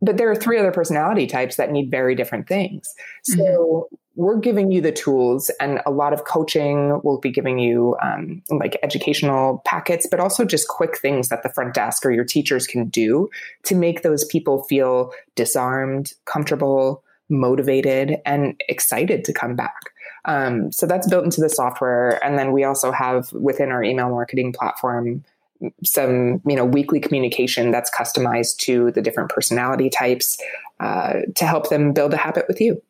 [0.00, 2.94] But there are three other personality types that need very different things.
[3.24, 7.58] So mm-hmm we're giving you the tools and a lot of coaching we'll be giving
[7.58, 12.10] you um, like educational packets but also just quick things that the front desk or
[12.10, 13.28] your teachers can do
[13.64, 19.80] to make those people feel disarmed comfortable motivated and excited to come back.
[20.26, 24.10] Um, so that's built into the software and then we also have within our email
[24.10, 25.24] marketing platform
[25.82, 30.38] some you know weekly communication that's customized to the different personality types
[30.80, 32.82] uh, to help them build a habit with you.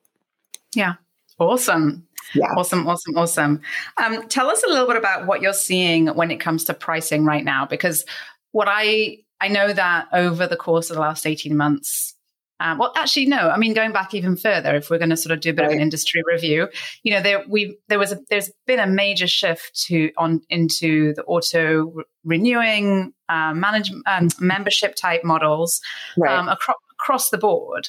[0.75, 0.95] Yeah
[1.39, 2.07] Awesome.
[2.35, 2.47] Yeah.
[2.57, 3.61] Awesome, awesome, awesome.
[4.03, 7.25] Um, tell us a little bit about what you're seeing when it comes to pricing
[7.25, 8.05] right now, because
[8.53, 12.15] what I I know that over the course of the last 18 months,
[12.61, 13.51] um, well, actually, no.
[13.51, 15.63] I mean, going back even further, if we're going to sort of do a bit
[15.63, 15.71] right.
[15.71, 16.69] of an industry review,
[17.03, 21.15] you know, there we there was a, there's been a major shift to on into
[21.15, 21.93] the auto
[22.25, 25.81] renewing uh, management um, membership type models
[26.17, 26.39] right.
[26.39, 27.89] um, across across the board,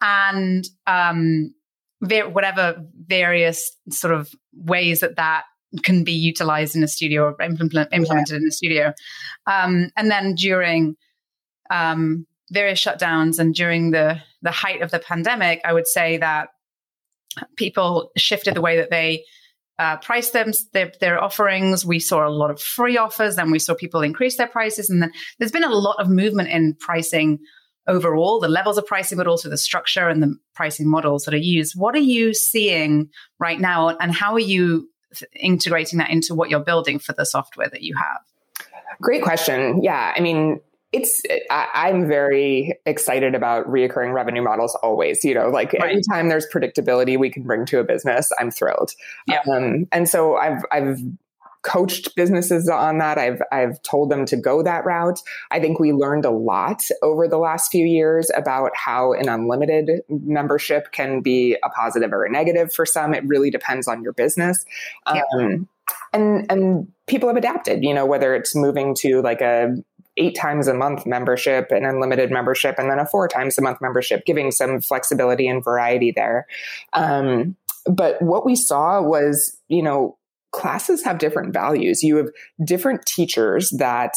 [0.00, 1.52] and um,
[2.32, 5.44] whatever various sort of ways that that
[5.82, 8.36] can be utilized in a studio or implement, implemented yeah.
[8.36, 8.92] in a studio.
[9.46, 10.96] Um, and then during
[11.70, 16.50] um, various shutdowns and during the the height of the pandemic, I would say that
[17.56, 19.24] people shifted the way that they
[19.78, 21.84] uh, price them their, their, offerings.
[21.84, 25.02] We saw a lot of free offers, then we saw people increase their prices, and
[25.02, 27.40] then there's been a lot of movement in pricing
[27.86, 31.38] overall, the levels of pricing, but also the structure and the pricing models that are
[31.38, 31.78] used.
[31.78, 34.88] What are you seeing right now, and how are you
[35.36, 38.20] integrating that into what you're building for the software that you have?
[39.00, 39.82] Great question.
[39.82, 40.60] Yeah, I mean,
[40.94, 45.90] it's I, am very excited about reoccurring revenue models always you know like right.
[45.90, 48.92] anytime there's predictability we can bring to a business i'm thrilled
[49.26, 49.40] yeah.
[49.52, 51.00] Um, and so i've i've
[51.64, 53.18] coached businesses on that.
[53.18, 55.20] I've I've told them to go that route.
[55.50, 60.02] I think we learned a lot over the last few years about how an unlimited
[60.08, 63.14] membership can be a positive or a negative for some.
[63.14, 64.64] It really depends on your business.
[65.12, 65.22] Yeah.
[65.34, 65.68] Um,
[66.12, 69.74] and and people have adapted, you know, whether it's moving to like a
[70.16, 73.80] eight times a month membership, an unlimited membership, and then a four times a month
[73.80, 76.46] membership, giving some flexibility and variety there.
[76.92, 80.16] Um, but what we saw was, you know,
[80.54, 82.02] classes have different values.
[82.02, 82.28] You have
[82.64, 84.14] different teachers that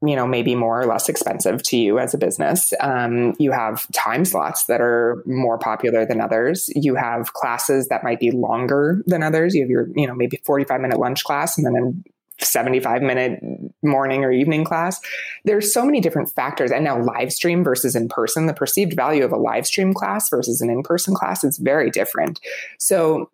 [0.00, 2.72] you know maybe more or less expensive to you as a business.
[2.80, 6.70] Um, you have time slots that are more popular than others.
[6.74, 9.54] You have classes that might be longer than others.
[9.54, 13.40] You have your you know maybe 45 minute lunch class and then a 75 minute
[13.82, 15.00] morning or evening class.
[15.44, 16.70] There's so many different factors.
[16.70, 20.28] And now live stream versus in person the perceived value of a live stream class
[20.28, 22.40] versus an in-person class is very different.
[22.78, 23.30] So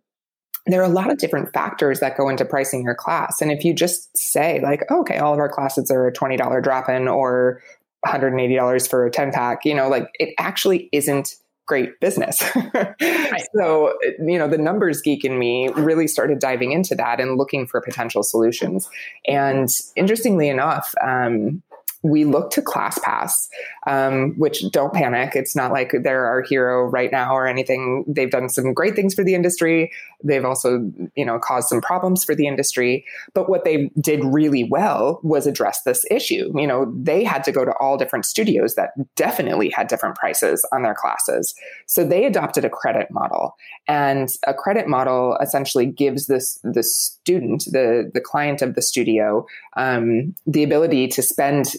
[0.66, 3.42] there are a lot of different factors that go into pricing your class.
[3.42, 6.62] And if you just say, like, oh, okay, all of our classes are a $20
[6.62, 7.61] drop in or
[8.07, 12.42] $180 for a 10 pack, you know, like it actually isn't great business.
[12.74, 12.94] right.
[13.57, 17.66] So, you know, the numbers geek in me really started diving into that and looking
[17.66, 18.88] for potential solutions.
[19.27, 21.62] And interestingly enough, um,
[22.05, 23.49] we look to ClassPass,
[23.87, 25.35] um, which don't panic.
[25.35, 28.05] It's not like they're our hero right now or anything.
[28.07, 29.90] They've done some great things for the industry.
[30.23, 33.07] They've also, you know, caused some problems for the industry.
[33.33, 36.53] But what they did really well was address this issue.
[36.55, 40.67] You know, they had to go to all different studios that definitely had different prices
[40.73, 41.55] on their classes.
[41.87, 43.57] So they adopted a credit model.
[43.88, 46.83] And a credit model essentially gives this the
[47.25, 49.47] student, the the client of the studio,
[49.79, 51.73] um, the ability to spend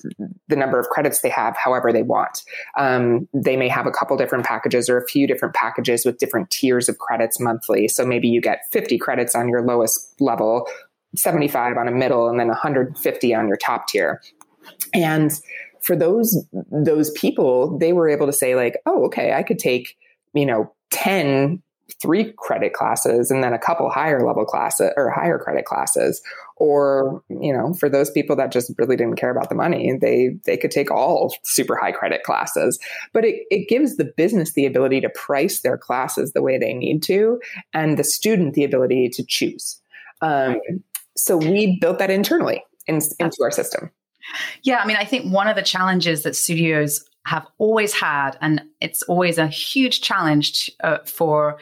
[0.47, 2.41] the number of credits they have however they want.
[2.77, 6.49] Um, they may have a couple different packages or a few different packages with different
[6.49, 7.87] tiers of credits monthly.
[7.87, 10.67] So maybe you get 50 credits on your lowest level,
[11.15, 14.23] 75 on a middle, and then 150 on your top tier.
[14.95, 15.31] And
[15.83, 19.95] for those those people, they were able to say like, oh, okay, I could take
[20.33, 21.61] you know 10
[22.01, 26.21] three credit classes and then a couple higher level classes or higher credit classes.
[26.57, 30.37] Or you know for those people that just really didn't care about the money they
[30.45, 32.79] they could take all super high credit classes.
[33.13, 36.73] But it, it gives the business the ability to price their classes the way they
[36.73, 37.39] need to
[37.73, 39.81] and the student the ability to choose.
[40.21, 40.59] Um,
[41.15, 43.91] so we built that internally in, into our system.
[44.63, 48.61] Yeah i mean i think one of the challenges that studios have always had, and
[48.79, 51.57] it's always a huge challenge uh, for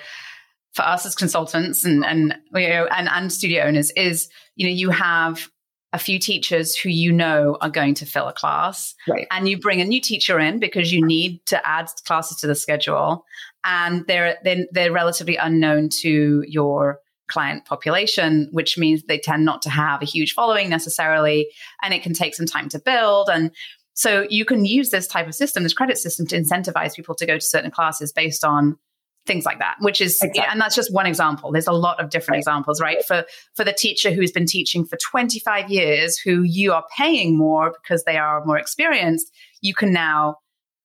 [0.74, 4.74] for us as consultants and and you know and and studio owners is you know
[4.74, 5.50] you have
[5.94, 9.28] a few teachers who you know are going to fill a class right.
[9.30, 12.56] and you bring a new teacher in because you need to add classes to the
[12.56, 13.24] schedule
[13.64, 17.00] and they're they're, they're relatively unknown to your
[17.30, 21.48] client population which means they tend not to have a huge following necessarily
[21.84, 23.52] and it can take some time to build and
[23.94, 27.26] so you can use this type of system, this credit system, to incentivize people to
[27.26, 28.78] go to certain classes based on
[29.26, 30.44] things like that which is exactly.
[30.52, 32.40] and that's just one example there's a lot of different right.
[32.40, 33.24] examples right for
[33.56, 38.04] for the teacher who's been teaching for 25 years who you are paying more because
[38.04, 40.36] they are more experienced you can now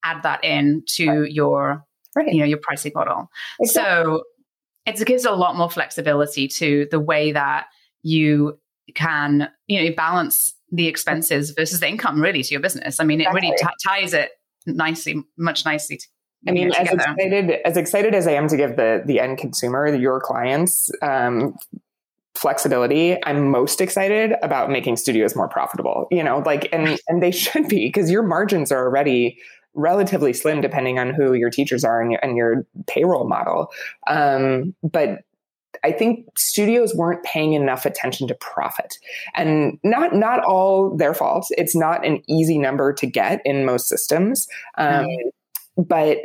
[0.04, 1.32] add that in to right.
[1.32, 2.32] your right.
[2.32, 3.28] you know your pricing model
[3.60, 4.04] exactly.
[4.04, 4.22] so
[4.86, 7.66] it gives a lot more flexibility to the way that
[8.02, 8.56] you
[8.94, 13.00] can you know balance the expenses versus the income really to your business.
[13.00, 14.30] I mean, it really t- ties it
[14.66, 15.96] nicely, much nicely.
[15.96, 16.06] To,
[16.46, 19.94] I mean, as excited as excited as I am to give the the end consumer,
[19.94, 21.54] your clients, um,
[22.38, 27.30] flexibility i'm most excited about making studios more profitable you know like and and they
[27.32, 29.36] should be because your margins are already
[29.74, 33.72] relatively slim depending on who your teachers are and your, and your payroll model
[34.06, 35.24] um, but
[35.84, 38.94] I think studios weren't paying enough attention to profit.
[39.34, 41.46] And not not all their fault.
[41.50, 44.46] It's not an easy number to get in most systems.
[44.76, 45.82] Um, mm-hmm.
[45.82, 46.18] But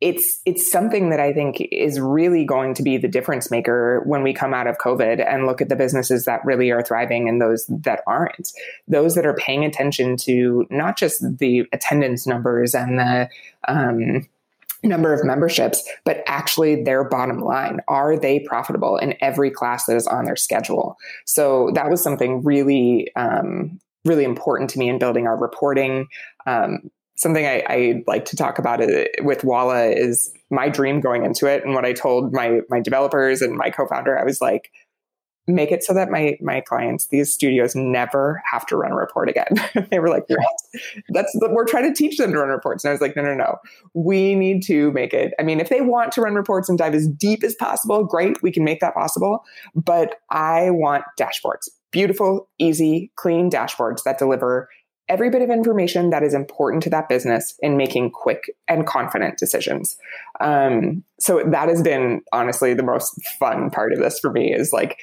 [0.00, 4.22] it's it's something that I think is really going to be the difference maker when
[4.22, 7.40] we come out of COVID and look at the businesses that really are thriving and
[7.40, 8.52] those that aren't.
[8.86, 13.28] Those that are paying attention to not just the attendance numbers and the
[13.66, 14.28] um,
[14.82, 17.80] number of memberships, but actually their bottom line.
[17.88, 20.96] Are they profitable in every class that is on their schedule?
[21.26, 26.06] So that was something really, um, really important to me in building our reporting.
[26.46, 28.80] Um, something I, I, like to talk about
[29.22, 31.64] with Walla is my dream going into it.
[31.64, 34.70] And what I told my, my developers and my co-founder, I was like,
[35.48, 39.28] make it so that my my clients these studios never have to run a report
[39.28, 39.48] again.
[39.90, 40.82] They were like what?
[41.10, 42.84] That's the, we're trying to teach them to run reports.
[42.84, 43.56] And i was like no no no.
[43.94, 46.94] We need to make it i mean if they want to run reports and dive
[46.94, 49.44] as deep as possible great we can make that possible.
[49.74, 51.68] But i want dashboards.
[51.90, 54.68] Beautiful easy clean dashboards that deliver
[55.08, 59.38] every bit of information that is important to that business in making quick and confident
[59.38, 59.96] decisions.
[60.40, 64.72] Um, so that has been honestly the most fun part of this for me is
[64.72, 64.98] like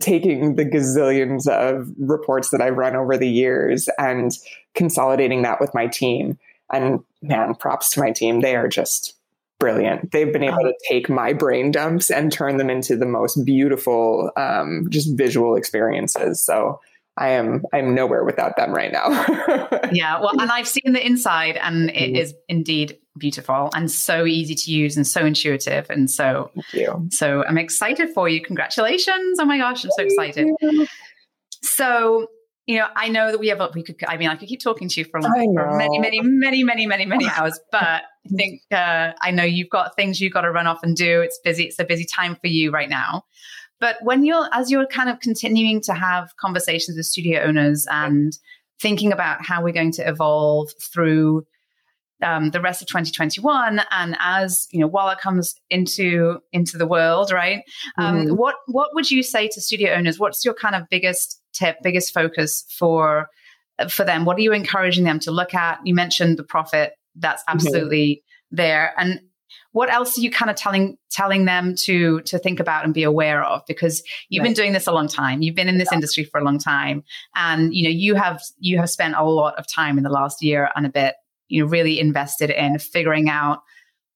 [0.00, 4.32] taking the gazillions of reports that I've run over the years and
[4.74, 6.38] consolidating that with my team.
[6.72, 8.40] And man, props to my team.
[8.40, 9.14] They are just
[9.58, 10.10] brilliant.
[10.10, 14.30] They've been able to take my brain dumps and turn them into the most beautiful,
[14.36, 16.44] um, just visual experiences.
[16.44, 16.80] So
[17.16, 19.08] I am I'm nowhere without them right now.
[19.92, 22.16] yeah, well, and I've seen the inside, and it mm-hmm.
[22.16, 26.50] is indeed beautiful and so easy to use and so intuitive, and so
[27.10, 28.42] so I'm excited for you.
[28.42, 29.38] Congratulations!
[29.40, 30.48] Oh my gosh, I'm so excited.
[31.62, 32.28] So
[32.66, 33.96] you know, I know that we have we could.
[34.06, 36.64] I mean, I could keep talking to you for, a long for many, many, many,
[36.64, 40.40] many, many, many hours, but I think uh, I know you've got things you've got
[40.42, 41.20] to run off and do.
[41.20, 41.64] It's busy.
[41.64, 43.24] It's a busy time for you right now.
[43.78, 48.36] But when you're, as you're kind of continuing to have conversations with studio owners and
[48.80, 51.46] thinking about how we're going to evolve through
[52.22, 57.30] um, the rest of 2021 and as you know Walla comes into into the world
[57.30, 57.62] right
[57.98, 58.34] um, mm-hmm.
[58.34, 62.14] what what would you say to studio owners what's your kind of biggest tip biggest
[62.14, 63.28] focus for
[63.90, 67.42] for them what are you encouraging them to look at you mentioned the profit that's
[67.42, 67.56] mm-hmm.
[67.56, 68.56] absolutely mm-hmm.
[68.56, 69.20] there and
[69.76, 73.02] what else are you kind of telling telling them to to think about and be
[73.02, 74.46] aware of because you've right.
[74.46, 75.96] been doing this a long time you've been in this yeah.
[75.96, 77.04] industry for a long time
[77.34, 80.42] and you know you have you have spent a lot of time in the last
[80.42, 81.16] year and a bit
[81.48, 83.58] you know really invested in figuring out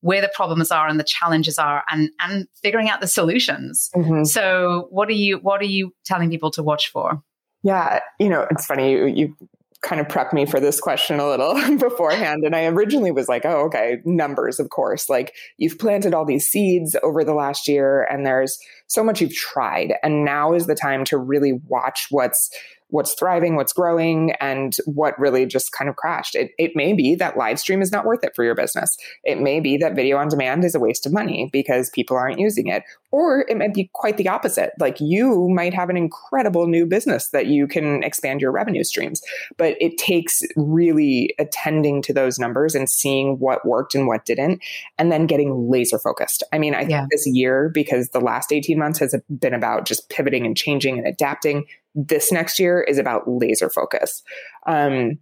[0.01, 4.25] where the problems are and the challenges are and and figuring out the solutions mm-hmm.
[4.25, 7.23] so what are you what are you telling people to watch for
[7.63, 9.37] yeah you know it's funny you, you
[9.83, 12.45] kind of prepped me for this question a little beforehand.
[12.45, 15.09] And I originally was like, oh, okay, numbers, of course.
[15.09, 18.59] Like you've planted all these seeds over the last year and there's
[18.89, 19.95] so much you've tried.
[20.03, 22.51] And now is the time to really watch what's
[22.91, 26.35] what's thriving, what's growing, and what really just kind of crashed.
[26.35, 28.97] It, it may be that live stream is not worth it for your business.
[29.25, 32.39] It may be that video on demand is a waste of money because people aren't
[32.39, 32.83] using it.
[33.13, 34.71] Or it might be quite the opposite.
[34.79, 39.21] Like you might have an incredible new business that you can expand your revenue streams.
[39.57, 44.63] But it takes really attending to those numbers and seeing what worked and what didn't,
[44.99, 46.43] and then getting laser focused.
[46.53, 47.01] I mean, I yeah.
[47.01, 50.99] think this year, because the last 18 months has been about just pivoting and changing
[50.99, 54.23] and adapting, this next year is about laser focus.
[54.67, 55.19] Um,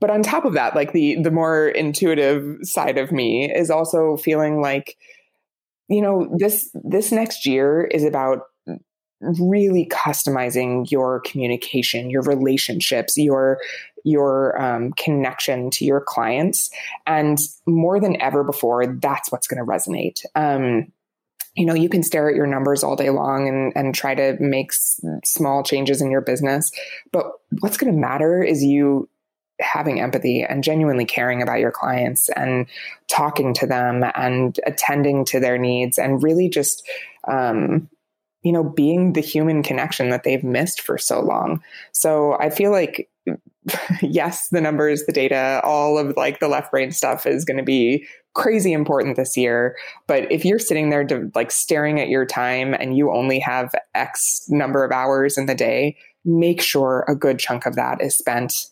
[0.00, 4.16] but on top of that, like the the more intuitive side of me is also
[4.16, 4.96] feeling like,
[5.88, 8.40] you know, this this next year is about
[9.20, 13.60] really customizing your communication, your relationships, your
[14.04, 16.70] your um, connection to your clients,
[17.06, 20.24] and more than ever before, that's what's going to resonate.
[20.34, 20.92] Um,
[21.54, 24.36] you know, you can stare at your numbers all day long and, and try to
[24.40, 26.72] make s- small changes in your business.
[27.12, 29.08] But what's going to matter is you
[29.60, 32.66] having empathy and genuinely caring about your clients and
[33.08, 36.88] talking to them and attending to their needs and really just,
[37.28, 37.88] um,
[38.42, 41.62] you know, being the human connection that they've missed for so long.
[41.92, 43.08] So I feel like
[44.02, 47.62] yes, the numbers, the data, all of like the left brain stuff is going to
[47.62, 49.76] be crazy important this year.
[50.06, 53.74] But if you're sitting there to, like staring at your time and you only have
[53.94, 58.16] X number of hours in the day, make sure a good chunk of that is
[58.16, 58.66] spent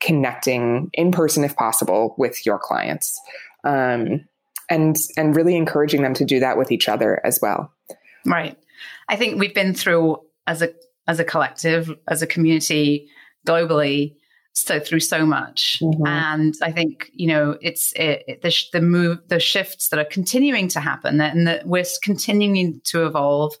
[0.00, 3.18] connecting in person if possible with your clients.
[3.64, 4.26] Um,
[4.68, 7.72] and and really encouraging them to do that with each other as well.
[8.24, 8.58] Right.
[9.08, 10.70] I think we've been through as a
[11.06, 13.08] as a collective, as a community
[13.46, 14.16] globally,
[14.56, 16.06] so through so much mm-hmm.
[16.06, 20.04] and i think you know it's it, it, the, the move the shifts that are
[20.04, 23.54] continuing to happen and that we're continuing to evolve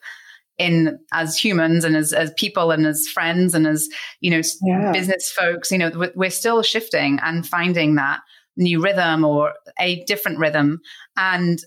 [0.58, 3.88] in as humans and as, as people and as friends and as
[4.20, 4.90] you know yeah.
[4.90, 8.20] business folks you know we're still shifting and finding that
[8.56, 10.80] new rhythm or a different rhythm
[11.18, 11.58] and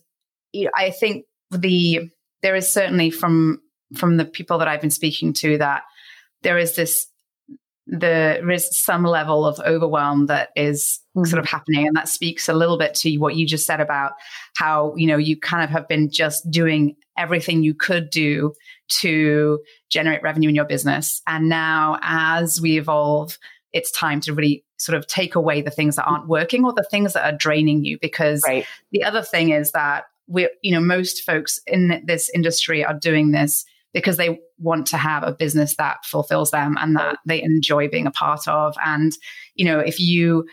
[0.53, 2.09] you know, i think the
[2.41, 3.61] there is certainly from
[3.95, 5.84] from the people that i've been speaking to that
[6.41, 7.09] there is this
[7.91, 11.27] there is some level of overwhelm that is mm-hmm.
[11.27, 14.13] sort of happening and that speaks a little bit to what you just said about
[14.55, 18.53] how you know you kind of have been just doing everything you could do
[18.87, 19.59] to
[19.89, 23.37] generate revenue in your business and now as we evolve
[23.73, 26.87] it's time to really sort of take away the things that aren't working or the
[26.89, 28.65] things that are draining you because right.
[28.91, 33.31] the other thing is that we you know most folks in this industry are doing
[33.31, 37.87] this because they want to have a business that fulfills them and that they enjoy
[37.87, 38.75] being a part of.
[38.85, 39.11] And,
[39.55, 40.45] you know, if you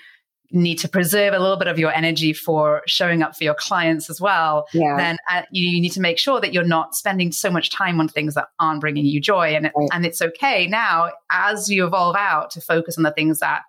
[0.52, 4.08] need to preserve a little bit of your energy for showing up for your clients
[4.08, 4.96] as well, yeah.
[4.96, 8.00] then uh, you, you, need to make sure that you're not spending so much time
[8.00, 9.54] on things that aren't bringing you joy.
[9.54, 9.88] And, right.
[9.92, 13.62] and it's okay now as you evolve out to focus on the things that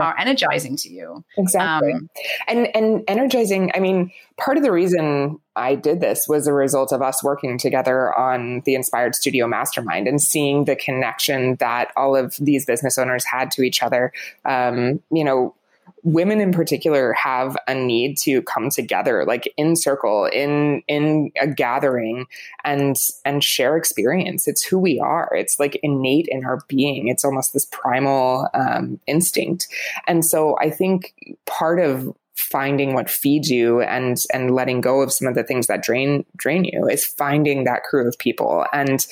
[0.00, 1.24] are energizing to you.
[1.36, 1.92] Exactly.
[1.92, 2.10] Um,
[2.48, 6.92] and and energizing, I mean, part of the reason I did this was a result
[6.92, 12.16] of us working together on the Inspired Studio Mastermind and seeing the connection that all
[12.16, 14.12] of these business owners had to each other.
[14.44, 15.54] Um, you know,
[16.02, 21.46] women in particular have a need to come together like in circle in in a
[21.46, 22.26] gathering
[22.64, 24.46] and and share experience.
[24.46, 25.30] It's who we are.
[25.34, 27.08] It's like innate in our being.
[27.08, 29.68] It's almost this primal um, instinct.
[30.06, 31.14] And so i think
[31.46, 35.66] part of finding what feeds you and and letting go of some of the things
[35.66, 38.66] that drain drain you is finding that crew of people.
[38.72, 39.04] And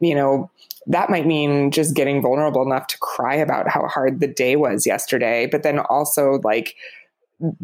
[0.00, 0.50] you know
[0.86, 4.86] that might mean just getting vulnerable enough to cry about how hard the day was
[4.86, 6.74] yesterday, but then also like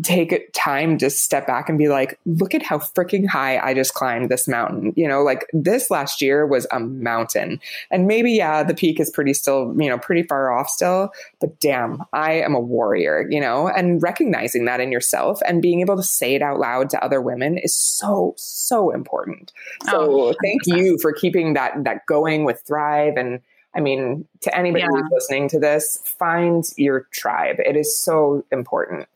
[0.02, 3.94] take time to step back and be like, look at how freaking high I just
[3.94, 4.92] climbed this mountain.
[4.96, 7.60] You know, like this last year was a mountain.
[7.90, 11.60] And maybe, yeah, the peak is pretty still, you know, pretty far off still, but
[11.60, 15.96] damn, I am a warrior, you know, and recognizing that in yourself and being able
[15.96, 19.52] to say it out loud to other women is so, so important.
[19.88, 23.40] So oh, thank you for keeping that, that going with Thrive and,
[23.72, 24.88] I mean, to anybody yeah.
[24.90, 27.56] who's listening to this, find your tribe.
[27.60, 29.06] It is so important.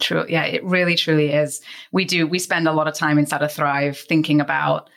[0.00, 0.24] True.
[0.28, 1.60] Yeah, it really truly is.
[1.92, 4.90] We do, we spend a lot of time inside of Thrive thinking about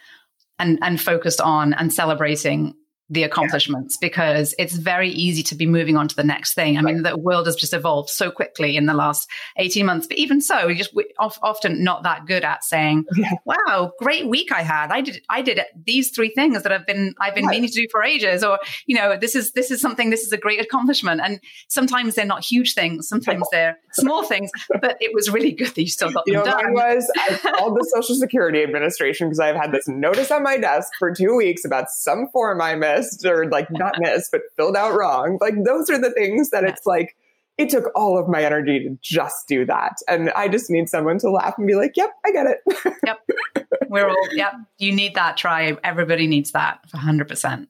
[0.60, 2.76] and and focused on and celebrating
[3.10, 4.08] the accomplishments yeah.
[4.08, 6.78] because it's very easy to be moving on to the next thing.
[6.78, 6.94] I right.
[6.94, 10.42] mean, the world has just evolved so quickly in the last 18 months, but even
[10.42, 13.32] so, we just we often not that good at saying, yeah.
[13.46, 14.92] wow, great week I had.
[14.92, 17.52] I did, I did these three things that I've been, I've been right.
[17.52, 20.34] meaning to do for ages, or, you know, this is, this is something, this is
[20.34, 21.22] a great accomplishment.
[21.24, 21.40] And
[21.70, 23.08] sometimes they're not huge things.
[23.08, 24.52] Sometimes they're small things,
[24.82, 26.74] but it was really good that you still got you them know, done.
[26.74, 30.92] was, I called the Social Security Administration because I've had this notice on my desk
[31.00, 34.76] for two weeks about some form I missed missed or like not missed, but filled
[34.76, 35.38] out wrong.
[35.42, 37.16] Like those are the things that it's like,
[37.58, 39.94] it took all of my energy to just do that.
[40.08, 42.94] And I just need someone to laugh and be like, yep, I get it.
[43.06, 43.20] yep.
[43.90, 44.54] We're all, yep.
[44.78, 45.80] You need that tribe.
[45.84, 47.68] Everybody needs that 100%.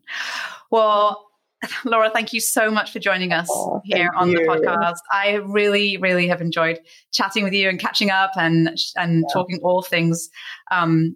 [0.72, 1.28] Well,
[1.86, 4.40] Laura, thank you so much for joining us oh, here on you.
[4.40, 4.98] the podcast.
[5.12, 6.80] I really, really have enjoyed
[7.12, 9.34] chatting with you and catching up and and yeah.
[9.34, 10.30] talking all things
[10.72, 11.16] um,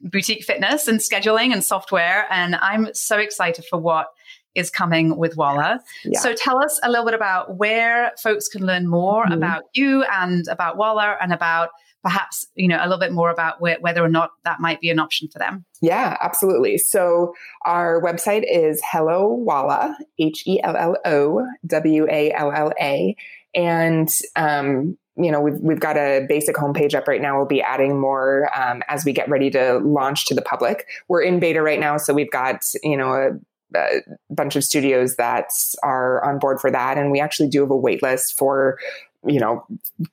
[0.00, 2.26] boutique fitness and scheduling and software.
[2.30, 4.06] And I'm so excited for what
[4.54, 5.80] is coming with Walla.
[6.04, 6.20] Yeah.
[6.20, 9.34] So tell us a little bit about where folks can learn more mm-hmm.
[9.34, 11.70] about you and about Walla and about
[12.06, 14.90] perhaps you know a little bit more about wh- whether or not that might be
[14.90, 23.16] an option for them yeah absolutely so our website is hello walla h-e-l-l-o-w-a-l-l-a
[23.56, 27.36] and um, you know, we've, we've got a basic homepage up right now.
[27.36, 30.86] We'll be adding more um, as we get ready to launch to the public.
[31.08, 31.96] We're in beta right now.
[31.96, 34.00] So we've got, you know, a, a
[34.30, 35.50] bunch of studios that
[35.82, 36.98] are on board for that.
[36.98, 38.78] And we actually do have a wait list for
[39.26, 39.66] you know,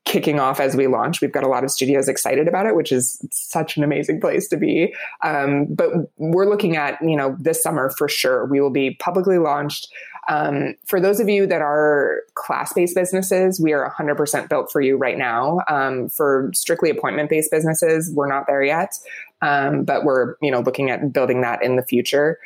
[0.06, 1.22] kicking off as we launch.
[1.22, 4.48] We've got a lot of studios excited about it, which is such an amazing place
[4.50, 4.94] to be.
[5.22, 8.46] Um, but we're looking at, you know, this summer for sure.
[8.46, 9.88] We will be publicly launched.
[10.30, 14.82] Um, for those of you that are class based businesses, we are 100% built for
[14.82, 15.60] you right now.
[15.68, 18.98] Um, for strictly appointment based businesses, we're not there yet.
[19.42, 22.40] Um, but we're, you know, looking at building that in the future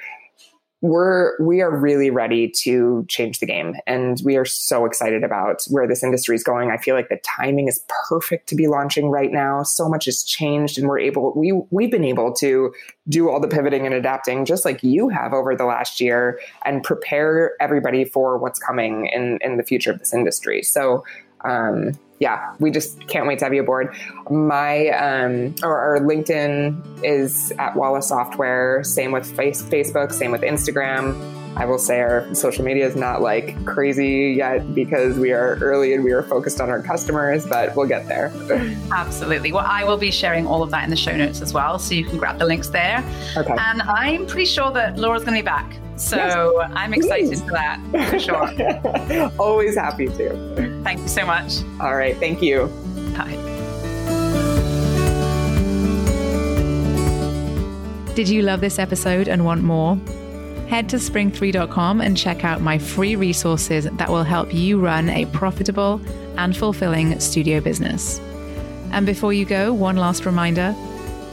[0.82, 3.76] we're we are really ready to change the game.
[3.88, 6.70] And we are so excited about where this industry is going.
[6.70, 9.64] I feel like the timing is perfect to be launching right now.
[9.64, 12.74] So much has changed and we're able we we've been able to
[13.10, 16.84] do all the pivoting and adapting just like you have over the last year and
[16.84, 20.62] prepare everybody for what's coming in in the future of this industry.
[20.62, 21.04] So
[21.44, 23.96] um, yeah, we just can't wait to have you aboard.
[24.30, 28.84] My um, or our LinkedIn is at Walla Software.
[28.84, 30.12] Same with face, Facebook.
[30.12, 31.16] Same with Instagram.
[31.58, 35.92] I will say our social media is not like crazy yet because we are early
[35.94, 38.32] and we are focused on our customers, but we'll get there.
[38.92, 39.52] Absolutely.
[39.52, 41.96] Well, I will be sharing all of that in the show notes as well, so
[41.96, 43.04] you can grab the links there.
[43.36, 43.56] Okay.
[43.58, 45.80] And I'm pretty sure that Laura's going to be back.
[45.98, 47.42] So yes, I'm excited please.
[47.42, 47.80] for that
[48.10, 49.32] for sure.
[49.40, 50.82] Always happy to.
[50.84, 51.58] Thank you so much.
[51.80, 52.16] All right.
[52.18, 52.68] Thank you.
[53.18, 53.36] Bye.
[58.14, 59.96] Did you love this episode and want more?
[60.70, 65.26] Head to spring3.com and check out my free resources that will help you run a
[65.28, 66.02] profitable
[66.38, 68.20] and fulfilling studio business.
[68.92, 70.76] And before you go, one last reminder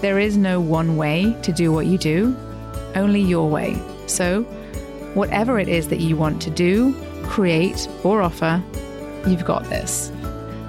[0.03, 2.37] there is no one way to do what you do,
[2.95, 3.81] only your way.
[4.07, 4.43] So,
[5.15, 6.95] whatever it is that you want to do,
[7.25, 8.63] create, or offer,
[9.27, 10.11] you've got this.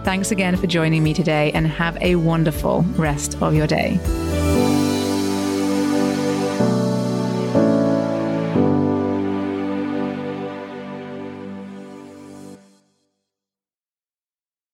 [0.03, 3.99] Thanks again for joining me today and have a wonderful rest of your day.